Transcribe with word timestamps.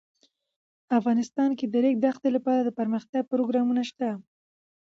افغانستان 0.99 1.49
کې 1.57 1.65
د 1.67 1.71
د 1.73 1.75
ریګ 1.83 1.95
دښتې 2.05 2.29
لپاره 2.35 2.61
دپرمختیا 2.63 3.21
پروګرامونه 3.31 3.81
شته. 3.89 4.09